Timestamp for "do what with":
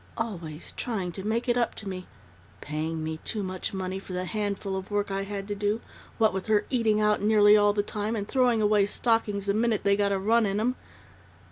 5.53-6.47